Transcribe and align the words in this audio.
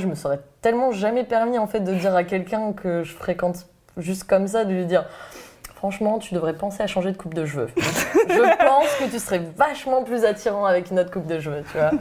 Je 0.00 0.08
me 0.08 0.16
serais 0.16 0.40
tellement 0.60 0.90
jamais 0.90 1.22
permis 1.22 1.56
en 1.56 1.68
fait 1.68 1.78
de 1.78 1.94
dire 1.94 2.16
à 2.16 2.24
quelqu'un 2.24 2.72
que 2.72 3.04
je 3.04 3.12
fréquente 3.12 3.68
juste 3.96 4.24
comme 4.24 4.48
ça, 4.48 4.64
de 4.64 4.72
lui 4.72 4.86
dire 4.86 5.06
franchement 5.76 6.18
tu 6.18 6.34
devrais 6.34 6.54
penser 6.54 6.82
à 6.82 6.88
changer 6.88 7.12
de 7.12 7.16
coupe 7.16 7.32
de 7.32 7.46
cheveux. 7.46 7.68
je 7.76 8.66
pense 8.66 8.92
que 8.96 9.08
tu 9.08 9.20
serais 9.20 9.38
vachement 9.56 10.02
plus 10.02 10.24
attirant 10.24 10.64
avec 10.64 10.90
une 10.90 10.98
autre 10.98 11.12
coupe 11.12 11.26
de 11.26 11.38
cheveux, 11.38 11.62
tu 11.70 11.78
vois. 11.78 11.92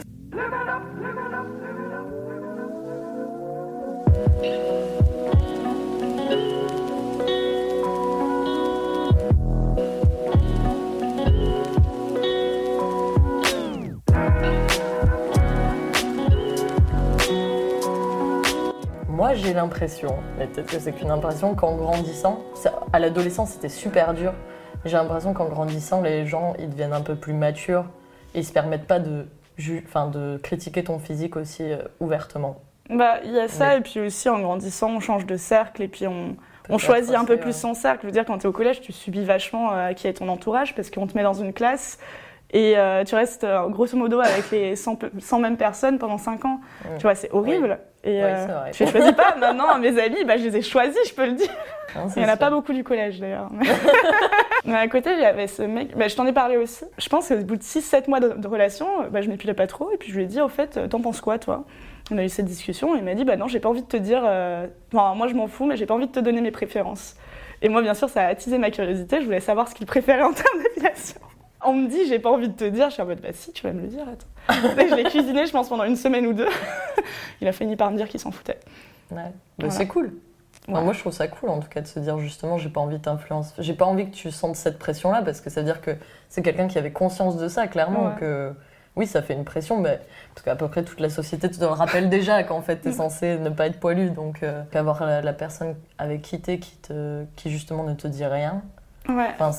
Moi, 19.33 19.41
j'ai 19.41 19.53
l'impression, 19.55 20.15
mais 20.37 20.45
peut-être 20.45 20.67
que 20.69 20.77
c'est 20.77 20.91
qu'une 20.91 21.09
impression, 21.09 21.55
qu'en 21.55 21.75
grandissant, 21.75 22.43
ça- 22.53 22.81
à 22.93 22.99
l'adolescence, 22.99 23.49
c'était 23.49 23.67
super 23.67 24.13
dur. 24.13 24.31
J'ai 24.85 24.95
l'impression 24.95 25.33
qu'en 25.33 25.45
grandissant, 25.49 26.01
les 26.03 26.27
gens, 26.27 26.53
ils 26.59 26.69
deviennent 26.69 26.93
un 26.93 27.01
peu 27.01 27.15
plus 27.15 27.33
matures 27.33 27.85
et 28.35 28.41
ils 28.41 28.45
se 28.45 28.53
permettent 28.53 28.85
pas 28.85 28.99
de, 28.99 29.25
enfin, 29.87 30.05
de 30.05 30.37
critiquer 30.43 30.83
ton 30.83 30.99
physique 30.99 31.35
aussi 31.35 31.63
euh, 31.63 31.77
ouvertement. 31.99 32.57
Bah, 32.91 33.21
il 33.25 33.31
y 33.31 33.39
a 33.39 33.47
ça, 33.47 33.69
Mais- 33.69 33.77
et 33.79 33.81
puis 33.81 34.01
aussi 34.01 34.29
en 34.29 34.39
grandissant, 34.39 34.91
on 34.91 34.99
change 34.99 35.25
de 35.25 35.35
cercle, 35.35 35.81
et 35.81 35.87
puis 35.87 36.05
on, 36.05 36.35
choisit 36.77 37.15
un 37.15 37.25
peu 37.25 37.37
plus 37.37 37.55
son 37.55 37.73
cercle. 37.73 38.01
Je 38.03 38.07
veux 38.09 38.11
dire, 38.13 38.25
quand 38.25 38.37
tu 38.37 38.43
es 38.43 38.47
au 38.47 38.51
collège, 38.53 38.81
tu 38.81 38.91
subis 38.91 39.23
vachement 39.25 39.73
euh, 39.73 39.93
qui 39.93 40.07
est 40.07 40.13
ton 40.13 40.29
entourage, 40.29 40.75
parce 40.75 40.91
qu'on 40.91 41.07
te 41.07 41.17
met 41.17 41.23
dans 41.23 41.33
une 41.33 41.53
classe, 41.53 41.97
et 42.53 42.77
euh, 42.77 43.03
tu 43.03 43.15
restes 43.15 43.43
euh, 43.43 43.67
grosso 43.67 43.97
modo 43.97 44.19
avec 44.21 44.49
les 44.51 44.75
100, 44.75 44.95
pe- 44.95 45.09
100 45.19 45.39
mêmes 45.39 45.57
personnes 45.57 45.97
pendant 45.99 46.17
5 46.17 46.45
ans. 46.45 46.59
Tu 46.97 47.01
vois, 47.03 47.15
c'est 47.15 47.31
horrible. 47.33 47.79
Et 48.05 48.17
Oui, 48.17 48.21
euh, 48.21 48.45
c'est 48.45 48.51
vrai. 48.53 48.71
je 48.73 48.83
les 48.83 48.91
choisis 48.91 49.11
pas. 49.13 49.35
Maintenant, 49.37 49.77
mes 49.79 49.97
amis, 49.99 50.23
bah, 50.25 50.37
je 50.37 50.43
les 50.43 50.57
ai 50.57 50.61
choisis, 50.61 50.97
je 51.07 51.13
peux 51.13 51.25
le 51.25 51.33
dire. 51.33 51.49
C'est 52.09 52.19
Il 52.19 52.23
n'y 52.23 52.29
en 52.29 52.33
a 52.33 52.37
pas 52.37 52.49
beaucoup 52.49 52.73
du 52.73 52.83
collège 52.83 53.19
d'ailleurs. 53.19 53.49
Mais 54.65 54.75
à 54.75 54.87
côté, 54.87 55.09
avait 55.25 55.47
ce 55.47 55.61
mec, 55.63 55.95
bah, 55.97 56.07
je 56.07 56.15
t'en 56.15 56.25
ai 56.25 56.33
parlé 56.33 56.57
aussi. 56.57 56.83
Je 56.97 57.09
pense 57.09 57.27
qu'au 57.29 57.37
bout 57.37 57.55
de 57.57 57.61
6-7 57.63 58.09
mois 58.09 58.19
de, 58.19 58.29
de 58.29 58.47
relation, 58.47 58.87
euh, 59.03 59.09
bah, 59.09 59.21
je 59.21 59.29
m'épilais 59.29 59.53
pas 59.53 59.67
trop. 59.67 59.91
Et 59.91 59.97
puis 59.97 60.11
je 60.11 60.15
lui 60.17 60.23
ai 60.23 60.27
dit, 60.27 60.41
au 60.41 60.47
fait, 60.49 60.77
euh, 60.77 60.87
t'en 60.87 60.99
penses 61.01 61.21
quoi 61.21 61.39
toi? 61.39 61.63
On 62.11 62.17
a 62.17 62.23
eu 62.23 62.29
cette 62.29 62.45
discussion 62.45 62.95
et 62.95 62.99
il 62.99 63.03
m'a 63.05 63.13
dit, 63.15 63.23
bah 63.23 63.37
non, 63.37 63.47
j'ai 63.47 63.59
pas 63.61 63.69
envie 63.69 63.81
de 63.81 63.87
te 63.87 63.97
dire. 63.97 64.21
euh, 64.25 64.67
Enfin, 64.93 65.15
moi 65.15 65.27
je 65.27 65.33
m'en 65.33 65.47
fous, 65.47 65.65
mais 65.65 65.77
j'ai 65.77 65.85
pas 65.85 65.93
envie 65.93 66.07
de 66.07 66.11
te 66.11 66.19
donner 66.19 66.41
mes 66.41 66.51
préférences. 66.51 67.15
Et 67.61 67.69
moi, 67.69 67.81
bien 67.81 67.93
sûr, 67.93 68.09
ça 68.09 68.23
a 68.23 68.27
attisé 68.27 68.57
ma 68.57 68.69
curiosité. 68.71 69.21
Je 69.21 69.25
voulais 69.25 69.39
savoir 69.39 69.69
ce 69.69 69.75
qu'il 69.75 69.85
préférait 69.85 70.21
en 70.23 70.33
termes 70.33 70.61
d'épilation. 70.61 71.21
On 71.65 71.73
me 71.73 71.87
dit, 71.87 72.07
j'ai 72.07 72.19
pas 72.19 72.31
envie 72.31 72.49
de 72.49 72.53
te 72.53 72.63
dire. 72.65 72.89
Je 72.89 72.93
suis 72.93 73.01
en 73.01 73.05
mode, 73.05 73.21
bah 73.21 73.29
si, 73.33 73.51
tu 73.51 73.65
vas 73.65 73.73
me 73.73 73.81
le 73.81 73.87
dire, 73.87 74.03
attends. 74.03 74.63
Je 74.89 74.95
l'ai 74.95 75.03
cuisiné, 75.05 75.45
je 75.45 75.51
pense, 75.51 75.69
pendant 75.69 75.83
une 75.85 75.95
semaine 75.95 76.25
ou 76.27 76.33
deux. 76.33 76.47
il 77.41 77.47
a 77.47 77.51
fini 77.51 77.75
par 77.75 77.91
me 77.91 77.97
dire 77.97 78.07
qu'il 78.07 78.19
s'en 78.19 78.31
foutait. 78.31 78.59
Ouais. 79.11 79.17
Mais 79.17 79.31
Voilà. 79.59 79.73
c'est 79.73 79.87
cool. 79.87 80.13
Enfin, 80.69 80.81
moi, 80.81 80.93
je 80.93 80.99
trouve 80.99 81.11
ça 81.11 81.27
cool 81.27 81.49
en 81.49 81.59
tout 81.59 81.67
cas 81.67 81.81
de 81.81 81.87
se 81.87 81.99
dire 81.99 82.17
justement, 82.19 82.57
j'ai 82.57 82.69
pas 82.69 82.79
envie 82.79 82.97
de 82.97 83.01
t'influencer. 83.03 83.53
J'ai 83.59 83.73
pas 83.73 83.85
envie 83.85 84.09
que 84.09 84.15
tu 84.15 84.31
sentes 84.31 84.55
cette 84.55 84.79
pression-là 84.79 85.21
parce 85.21 85.41
que 85.41 85.49
ça 85.49 85.59
veut 85.61 85.65
dire 85.65 85.81
que 85.81 85.91
c'est 86.29 86.41
quelqu'un 86.41 86.67
qui 86.67 86.77
avait 86.77 86.91
conscience 86.91 87.37
de 87.37 87.47
ça, 87.49 87.67
clairement. 87.67 88.07
Ouais. 88.07 88.15
Que 88.19 88.53
oui, 88.95 89.05
ça 89.07 89.21
fait 89.21 89.33
une 89.33 89.43
pression, 89.43 89.79
mais 89.79 89.99
parce 90.33 90.45
qu'à 90.45 90.55
peu 90.55 90.67
près 90.69 90.83
toute 90.83 90.99
la 91.01 91.09
société 91.09 91.49
te 91.49 91.59
le 91.59 91.65
rappelle 91.65 92.09
déjà 92.09 92.43
qu'en 92.43 92.61
fait, 92.61 92.77
t'es 92.77 92.91
censé 92.93 93.37
ne 93.39 93.49
pas 93.49 93.67
être 93.67 93.79
poilu. 93.79 94.09
Donc, 94.11 94.41
euh, 94.43 94.61
qu'avoir 94.71 95.03
la, 95.05 95.21
la 95.21 95.33
personne 95.33 95.75
avec 95.97 96.21
qui 96.21 96.39
t'es 96.39 96.59
qui, 96.59 96.77
te, 96.77 97.25
qui 97.35 97.49
justement 97.51 97.83
ne 97.83 97.93
te 97.93 98.07
dit 98.07 98.23
rien, 98.25 98.61
Ouais. 99.09 99.31
enfin, 99.37 99.51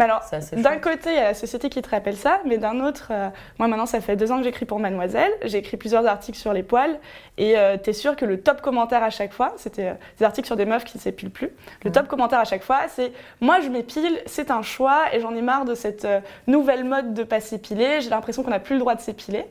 alors, 0.00 0.22
D'un 0.56 0.78
côté, 0.78 1.10
il 1.10 1.14
y 1.14 1.18
a 1.18 1.24
la 1.24 1.34
société 1.34 1.68
qui 1.68 1.80
te 1.82 1.88
rappelle 1.88 2.16
ça, 2.16 2.40
mais 2.44 2.58
d'un 2.58 2.80
autre, 2.80 3.08
euh, 3.12 3.28
moi 3.58 3.68
maintenant, 3.68 3.86
ça 3.86 4.00
fait 4.00 4.16
deux 4.16 4.32
ans 4.32 4.38
que 4.38 4.42
j'écris 4.42 4.64
pour 4.64 4.80
Mademoiselle, 4.80 5.30
j'ai 5.44 5.58
écrit 5.58 5.76
plusieurs 5.76 6.04
articles 6.06 6.36
sur 6.36 6.52
les 6.52 6.64
poils, 6.64 6.98
et 7.36 7.56
euh, 7.56 7.76
t'es 7.76 7.92
sûr 7.92 8.16
que 8.16 8.24
le 8.24 8.40
top 8.40 8.60
commentaire 8.60 9.04
à 9.04 9.10
chaque 9.10 9.32
fois, 9.32 9.52
c'était 9.56 9.88
euh, 9.88 9.94
des 10.18 10.24
articles 10.24 10.46
sur 10.46 10.56
des 10.56 10.64
meufs 10.64 10.84
qui 10.84 10.96
ne 10.96 11.02
s'épilent 11.02 11.30
plus, 11.30 11.50
le 11.84 11.92
top 11.92 12.08
commentaire 12.08 12.40
à 12.40 12.44
chaque 12.44 12.64
fois, 12.64 12.80
c'est 12.88 13.12
«Moi, 13.40 13.60
je 13.60 13.68
m'épile, 13.68 14.18
c'est 14.26 14.50
un 14.50 14.62
choix, 14.62 15.04
et 15.12 15.20
j'en 15.20 15.34
ai 15.36 15.42
marre 15.42 15.64
de 15.64 15.76
cette 15.76 16.06
nouvelle 16.48 16.82
mode 16.82 17.14
de 17.14 17.22
pas 17.22 17.40
s'épiler, 17.40 18.00
j'ai 18.00 18.10
l'impression 18.10 18.42
qu'on 18.42 18.50
n'a 18.50 18.60
plus 18.60 18.74
le 18.74 18.80
droit 18.80 18.96
de 18.96 19.00
s'épiler.» 19.00 19.46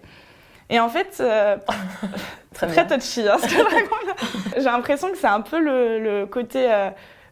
Et 0.69 0.81
en 0.81 0.90
fait, 0.90 1.24
Très 2.53 2.68
très 2.68 2.88
touchy, 2.88 3.25
hein. 3.25 3.38
J'ai 4.57 4.63
l'impression 4.63 5.09
que 5.09 5.18
c'est 5.18 5.28
un 5.28 5.40
peu 5.41 5.59
le, 5.59 6.00
le 6.00 6.25
côté 6.25 6.68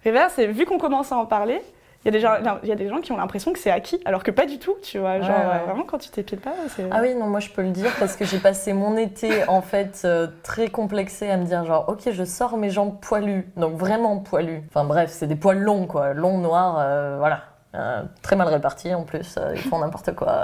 reverse, 0.06 0.40
et 0.40 0.48
vu 0.48 0.66
qu'on 0.66 0.78
commence 0.78 1.12
à 1.12 1.18
en 1.18 1.26
parler, 1.26 1.62
il 2.06 2.12
y, 2.14 2.16
a 2.16 2.20
des 2.20 2.20
gens, 2.20 2.60
il 2.62 2.70
y 2.70 2.72
a 2.72 2.76
des 2.76 2.88
gens 2.88 3.02
qui 3.02 3.12
ont 3.12 3.18
l'impression 3.18 3.52
que 3.52 3.58
c'est 3.58 3.72
acquis, 3.72 4.00
alors 4.06 4.24
que 4.24 4.30
pas 4.30 4.46
du 4.46 4.60
tout, 4.60 4.76
tu 4.84 5.00
vois. 5.00 5.20
Genre, 5.22 5.30
Ouais, 5.30 5.36
ouais. 5.46 5.52
euh, 5.62 5.66
vraiment, 5.66 5.84
quand 5.86 5.98
tu 5.98 6.10
t'épiles 6.10 6.40
pas, 6.40 6.54
c'est. 6.76 6.86
Ah 6.92 7.00
oui, 7.02 7.16
non, 7.16 7.26
moi 7.26 7.40
je 7.40 7.50
peux 7.50 7.64
le 7.64 7.72
dire 7.72 7.92
parce 8.00 8.16
que 8.16 8.26
j'ai 8.26 8.38
passé 8.38 8.74
mon 8.74 8.96
été 8.96 9.48
en 9.50 9.62
fait 9.64 10.04
euh, 10.06 10.28
très 10.44 10.68
complexé 10.70 11.32
à 11.32 11.38
me 11.38 11.46
dire 11.46 11.66
genre 11.66 11.86
ok 11.90 12.12
je 12.12 12.24
sors 12.24 12.58
mes 12.58 12.70
jambes 12.70 13.00
poilues, 13.02 13.50
donc 13.58 13.74
vraiment 13.76 14.18
poilues. 14.20 14.62
Enfin 14.70 14.84
bref, 14.86 15.10
c'est 15.12 15.26
des 15.26 15.36
poils 15.36 15.58
longs 15.60 15.88
quoi, 15.88 16.14
longs 16.14 16.38
noirs, 16.38 16.78
euh, 16.80 17.16
voilà. 17.18 17.42
Euh, 17.74 18.04
très 18.22 18.36
mal 18.36 18.48
répartis 18.50 18.94
en 18.94 19.04
plus, 19.04 19.38
ils 19.56 19.60
font 19.62 19.80
n'importe 19.80 20.14
quoi. 20.16 20.44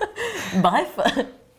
bref, 0.56 0.98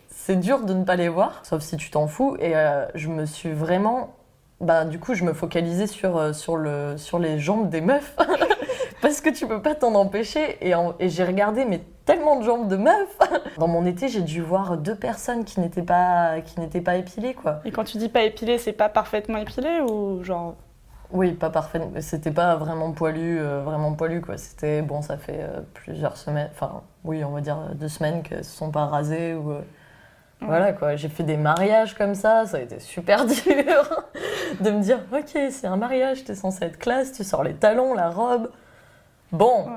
c'est 0.10 0.38
dur 0.40 0.62
de 0.66 0.74
ne 0.74 0.84
pas 0.84 0.96
les 0.96 1.08
voir, 1.08 1.40
sauf 1.44 1.62
si 1.62 1.78
tu 1.78 1.90
t'en 1.92 2.08
fous. 2.08 2.36
Et 2.40 2.54
je 2.96 3.08
me 3.10 3.26
suis 3.26 3.52
vraiment, 3.54 4.16
bah 4.60 4.84
du 4.86 5.00
coup 5.00 5.14
je 5.14 5.24
me 5.24 5.34
focalisais 5.34 5.88
sur, 5.88 6.34
sur, 6.36 6.58
le, 6.58 6.98
sur 6.98 7.20
les 7.20 7.40
jambes 7.40 7.70
des 7.70 7.82
meufs. 7.82 8.16
Parce 9.02 9.22
que 9.22 9.30
tu 9.30 9.48
peux 9.48 9.62
pas 9.62 9.76
t'en 9.76 9.96
empêcher. 9.96 10.58
Et, 10.62 10.74
j'ai 11.10 11.24
regardé 11.24 11.66
mais 11.66 11.82
tellement 12.06 12.38
de 12.40 12.44
jambes 12.44 12.68
de 12.68 12.78
meufs. 12.78 13.18
Dans 13.58 13.68
mon 13.68 13.86
été, 13.86 14.08
j'ai 14.08 14.22
dû 14.22 14.42
voir 14.42 14.78
deux 14.78 14.96
personnes 14.96 15.44
qui 15.46 15.60
n'étaient 15.60 15.84
pas, 15.84 16.42
qui 16.42 16.60
n'étaient 16.60 16.82
pas 16.82 16.96
épilées, 16.96 17.34
quoi. 17.34 17.60
Et 17.66 17.72
quand 17.72 17.84
tu 17.84 17.98
dis 17.98 18.10
pas 18.10 18.24
épilé, 18.24 18.58
c'est 18.58 18.74
pas 18.74 18.90
parfaitement 18.90 19.38
épilé 19.38 19.82
ou 19.82 20.24
genre? 20.24 20.56
Oui, 21.12 21.34
pas 21.34 21.50
parfait. 21.50 21.82
C'était 22.02 22.32
pas 22.32 22.56
vraiment 22.56 22.92
poilu, 22.92 23.40
euh, 23.40 23.62
vraiment 23.64 23.94
poilu, 23.94 24.22
quoi. 24.22 24.38
C'était, 24.38 24.82
bon, 24.82 25.02
ça 25.02 25.18
fait 25.18 25.40
euh, 25.42 25.62
plusieurs 25.74 26.18
semaines, 26.18 26.50
enfin, 26.52 26.84
oui, 27.04 27.24
on 27.24 27.32
va 27.32 27.42
dire 27.42 27.60
euh, 27.60 27.74
deux 27.76 27.88
semaines 27.90 28.24
qu'elles 28.24 28.44
se 28.44 28.56
sont 28.58 28.72
pas 28.72 28.86
rasées 28.88 29.34
ou... 29.36 29.52
euh, 29.52 29.62
Voilà, 30.42 30.74
quoi. 30.74 30.96
J'ai 30.96 31.10
fait 31.10 31.24
des 31.24 31.38
mariages 31.38 31.96
comme 31.96 32.16
ça, 32.16 32.46
ça 32.46 32.58
a 32.58 32.60
été 32.62 32.80
super 32.80 33.26
dur 33.28 34.06
de 34.62 34.72
me 34.72 34.82
dire, 34.82 35.00
ok, 35.14 35.40
c'est 35.52 35.68
un 35.68 35.78
mariage, 35.78 36.24
t'es 36.26 36.36
censé 36.36 36.66
être 36.66 36.78
classe, 36.80 37.14
tu 37.14 37.24
sors 37.24 37.44
les 37.44 37.56
talons, 37.56 37.94
la 37.94 38.10
robe. 38.10 38.52
Bon, 39.32 39.68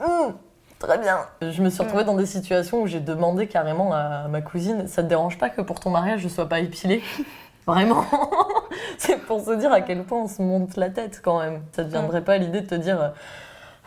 hum, 0.00 0.34
très 0.78 0.98
bien. 0.98 1.18
Je 1.40 1.62
me 1.62 1.70
suis 1.70 1.82
retrouvée 1.82 2.04
dans 2.04 2.16
des 2.16 2.26
situations 2.26 2.82
où 2.82 2.86
j'ai 2.86 3.00
demandé 3.00 3.46
carrément 3.46 3.92
à 3.94 4.28
ma 4.28 4.40
cousine, 4.40 4.88
ça 4.88 5.02
te 5.02 5.08
dérange 5.08 5.38
pas 5.38 5.48
que 5.48 5.60
pour 5.60 5.80
ton 5.80 5.90
mariage 5.90 6.20
je 6.20 6.28
sois 6.28 6.48
pas 6.48 6.60
épilée? 6.60 7.02
Vraiment. 7.66 8.04
C'est 8.98 9.18
pour 9.22 9.40
se 9.44 9.52
dire 9.52 9.72
à 9.72 9.80
quel 9.80 10.04
point 10.04 10.22
on 10.22 10.28
se 10.28 10.40
monte 10.40 10.76
la 10.76 10.88
tête 10.88 11.20
quand 11.22 11.40
même. 11.40 11.62
Ça 11.72 11.82
ne 11.82 11.88
viendrait 11.88 12.22
pas 12.22 12.38
l'idée 12.38 12.60
de 12.60 12.66
te 12.66 12.74
dire 12.76 13.12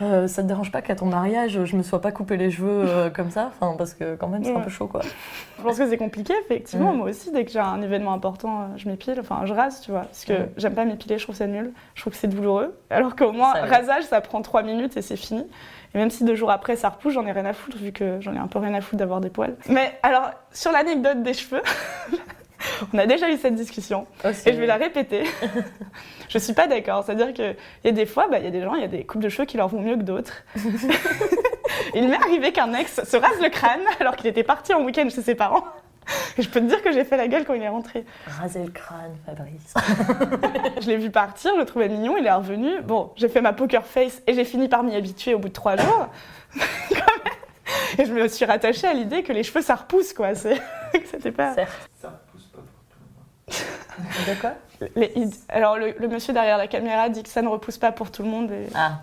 euh, 0.02 0.28
ça 0.28 0.44
te 0.44 0.48
dérange 0.48 0.72
pas 0.72 0.82
qu'à 0.82 0.96
ton 0.96 1.06
mariage 1.06 1.66
je 1.66 1.76
me 1.76 1.84
sois 1.84 2.02
pas 2.02 2.12
coupé 2.12 2.38
les 2.38 2.52
cheveux 2.52 2.86
euh, 2.88 3.10
comme 3.14 3.30
ça? 3.32 3.52
Enfin, 3.60 3.76
Parce 3.78 3.94
que 3.94 4.16
quand 4.16 4.28
même 4.28 4.44
c'est 4.44 4.56
un 4.56 4.62
peu 4.62 4.70
chaud 4.70 4.88
quoi. 4.88 5.02
Je 5.58 5.64
pense 5.64 5.78
que 5.78 5.90
c'est 5.90 5.98
compliqué, 5.98 6.34
effectivement. 6.46 6.94
Moi 6.94 7.10
aussi, 7.10 7.32
dès 7.32 7.44
que 7.44 7.52
j'ai 7.52 7.60
un 7.60 7.82
événement 7.82 8.14
important, 8.14 8.62
euh, 8.62 8.66
je 8.78 8.88
m'épile. 8.88 9.18
Enfin, 9.20 9.42
je 9.46 9.54
rase, 9.54 9.82
tu 9.82 9.92
vois. 9.92 10.02
Parce 10.02 10.24
que 10.24 10.34
j'aime 10.56 10.74
pas 10.74 10.86
m'épiler, 10.86 11.18
je 11.18 11.24
trouve 11.24 11.36
ça 11.36 11.48
nul. 11.48 11.74
Je 11.96 12.02
trouve 12.02 12.14
que 12.14 12.20
c'est 12.20 12.28
douloureux. 12.28 12.78
Alors 12.90 13.16
qu'au 13.16 13.34
moins, 13.34 13.54
Ça 13.54 13.66
rasage, 13.66 14.04
ça 14.06 14.22
prend 14.22 14.42
trois 14.42 14.64
minutes 14.64 14.96
et 14.96 15.02
c'est 15.02 15.18
fini. 15.18 15.46
Et 15.94 15.98
même 15.98 16.12
si 16.12 16.24
deux 16.24 16.36
jours 16.36 16.52
après 16.52 16.76
ça 16.76 16.90
repousse, 16.90 17.14
j'en 17.14 17.26
ai 17.26 17.32
rien 17.32 17.46
à 17.46 17.54
foutre, 17.54 17.78
vu 17.78 17.92
que 17.92 18.22
j'en 18.22 18.34
ai 18.34 18.38
un 18.38 18.48
peu 18.48 18.60
rien 18.60 18.74
à 18.74 18.82
foutre 18.82 18.98
d'avoir 18.98 19.20
des 19.22 19.30
poils. 19.30 19.56
Mais 19.68 19.92
alors, 20.04 20.32
sur 20.54 20.72
l'anecdote 20.72 21.24
des 21.24 21.34
cheveux, 21.34 21.62
on 22.94 22.98
a 22.98 23.06
déjà 23.06 23.30
eu 23.30 23.38
cette 23.38 23.56
discussion. 23.56 24.08
Oh, 24.24 24.30
Et 24.46 24.54
je 24.54 24.60
vais 24.60 24.66
la 24.66 24.78
répéter. 24.78 25.24
je 26.30 26.38
suis 26.38 26.54
pas 26.54 26.68
d'accord. 26.68 27.04
C'est-à-dire 27.04 27.34
qu'il 27.34 27.56
y 27.84 27.88
a 27.88 27.92
des 27.92 28.06
fois, 28.06 28.28
bah, 28.30 28.40
il 28.40 28.46
y 28.46 28.48
a 28.48 28.52
des 28.52 28.62
gens, 28.62 28.76
il 28.76 28.82
y 28.82 28.86
a 28.86 28.90
des 28.90 29.04
coupes 29.04 29.22
de 29.22 29.30
cheveux 29.30 29.46
qui 29.46 29.58
leur 29.58 29.68
vont 29.68 29.82
mieux 29.82 29.96
que 29.96 30.04
d'autres. 30.04 30.44
Il 31.96 32.08
m'est 32.08 32.16
arrivé 32.16 32.52
qu'un 32.52 32.74
ex 32.74 33.04
se 33.04 33.18
rase 33.18 33.40
le 33.42 33.50
crâne 33.50 33.82
alors 34.00 34.16
qu'il 34.16 34.28
était 34.28 34.44
parti 34.44 34.74
en 34.74 34.84
week-end 34.84 35.08
chez 35.10 35.22
ses 35.22 35.36
parents. 35.36 35.64
Et 36.38 36.42
je 36.42 36.50
peux 36.50 36.60
te 36.60 36.66
dire 36.66 36.82
que 36.82 36.92
j'ai 36.92 37.04
fait 37.04 37.18
la 37.18 37.28
gueule 37.28 37.46
quand 37.46 37.54
il 37.54 37.62
est 37.62 37.70
rentré. 37.70 38.06
Raser 38.40 38.64
le 38.64 38.72
crâne, 38.72 39.16
Fabrice. 39.26 39.74
Je 40.82 40.88
l'ai 40.88 40.98
vu 40.98 41.12
partir, 41.12 41.52
je 41.54 41.60
le 41.60 41.66
trouvais 41.66 41.88
mignon, 41.88 42.18
il 42.18 42.26
est 42.26 42.32
revenu. 42.32 42.82
Bon, 42.82 43.12
j'ai 43.16 43.30
fait 43.30 43.42
ma 43.42 43.54
poker 43.54 43.86
face 43.86 44.22
et 44.26 44.34
j'ai 44.34 44.46
fini 44.46 44.68
par 44.68 44.84
m'y 44.84 44.96
habituer 44.96 45.36
au 45.36 45.40
bout 45.40 45.50
de 45.50 45.54
trois 45.54 45.76
jours. 45.76 46.08
Et 47.98 48.06
je 48.06 48.14
me 48.14 48.28
suis 48.28 48.46
rattachée 48.46 48.88
à 48.88 48.94
l'idée 48.94 49.24
que 49.24 49.34
les 49.34 49.44
cheveux, 49.44 49.62
ça 49.62 49.76
repousse, 49.76 50.14
quoi. 50.14 50.36
C'est... 50.36 50.56
que 50.94 51.08
C'était 51.10 51.32
pas... 51.32 51.54
Certes. 51.54 51.90
Ça 52.02 52.08
repousse 52.10 52.48
pas 52.48 52.60
pour 52.60 52.84
tout 52.90 52.98
le 53.00 53.56
monde. 53.56 53.66
De 54.28 54.40
quoi 54.40 54.54
Les- 54.96 55.14
Alors, 55.50 55.78
le, 55.78 55.94
le 56.00 56.08
monsieur 56.08 56.34
derrière 56.34 56.58
la 56.58 56.68
caméra 56.68 57.10
dit 57.10 57.24
que 57.24 57.30
ça 57.30 57.42
ne 57.42 57.48
repousse 57.48 57.78
pas 57.78 57.92
pour 57.92 58.12
tout 58.12 58.24
le 58.24 58.30
monde. 58.30 58.52
Et... 58.52 58.68
Ah, 58.76 59.00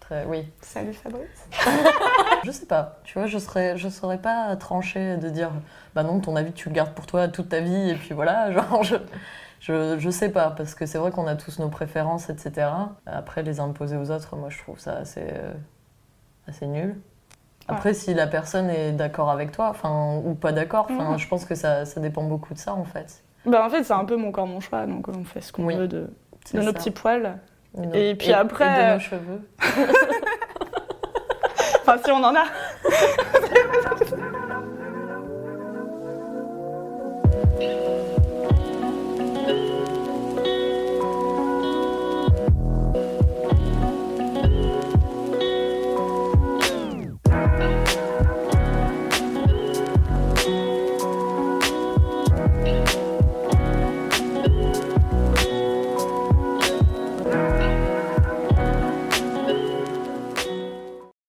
très, 0.00 0.24
oui. 0.26 0.48
Salut 0.60 0.92
Fabrice. 0.92 1.26
Je 2.44 2.50
sais 2.50 2.66
pas, 2.66 2.98
tu 3.04 3.18
vois, 3.18 3.26
je 3.26 3.38
serais, 3.38 3.76
je 3.76 3.88
saurais 3.88 4.18
pas 4.18 4.54
trancher 4.56 5.16
de 5.16 5.28
dire, 5.30 5.50
bah 5.94 6.02
non, 6.04 6.20
ton 6.20 6.36
avis, 6.36 6.52
tu 6.52 6.68
le 6.68 6.74
gardes 6.74 6.92
pour 6.92 7.06
toi 7.06 7.26
toute 7.28 7.48
ta 7.48 7.58
vie, 7.60 7.90
et 7.90 7.94
puis 7.94 8.14
voilà, 8.14 8.52
genre, 8.52 8.84
je, 8.84 8.94
je, 9.58 9.98
je 9.98 10.10
sais 10.10 10.28
pas, 10.28 10.50
parce 10.50 10.74
que 10.76 10.86
c'est 10.86 10.98
vrai 10.98 11.10
qu'on 11.10 11.26
a 11.26 11.34
tous 11.34 11.58
nos 11.58 11.68
préférences, 11.70 12.28
etc. 12.30 12.68
Après, 13.06 13.42
les 13.42 13.58
imposer 13.58 13.96
aux 13.96 14.10
autres, 14.12 14.36
moi, 14.36 14.48
je 14.48 14.58
trouve 14.58 14.78
ça 14.78 14.98
assez, 14.98 15.22
euh, 15.32 15.52
assez 16.46 16.66
nul. 16.66 17.00
Après, 17.66 17.94
si 17.94 18.14
la 18.14 18.28
personne 18.28 18.70
est 18.70 18.92
d'accord 18.92 19.28
avec 19.30 19.50
toi, 19.50 19.68
enfin, 19.70 20.20
ou 20.24 20.34
pas 20.34 20.52
d'accord, 20.52 20.86
enfin, 20.88 21.12
Mhm. 21.12 21.18
je 21.18 21.26
pense 21.26 21.44
que 21.44 21.56
ça, 21.56 21.84
ça 21.84 22.00
dépend 22.00 22.22
beaucoup 22.22 22.54
de 22.54 22.58
ça, 22.60 22.74
en 22.74 22.84
fait. 22.84 23.24
Bah, 23.46 23.64
en 23.64 23.70
fait, 23.70 23.84
c'est 23.84 23.92
un 23.92 24.04
peu 24.04 24.16
mon 24.16 24.32
corps, 24.32 24.46
mon 24.46 24.60
choix, 24.60 24.86
donc 24.86 25.06
on 25.08 25.24
fait 25.24 25.40
ce 25.40 25.52
qu'on 25.52 25.64
Oui, 25.64 25.76
veut 25.76 25.88
de, 25.88 26.08
nos 26.54 26.72
petits 26.72 26.90
poils. 26.90 27.38
nos- 27.76 27.92
Et 27.94 28.14
puis 28.14 28.32
après, 28.32 28.64
Et 28.64 28.68
de 28.68 28.80
euh, 28.82 28.94
nos 28.94 29.00
cheveux. 29.00 29.40
Enfin, 31.88 31.98
si 32.04 32.10
on 32.10 32.16
en 32.16 32.34
a. 32.34 32.44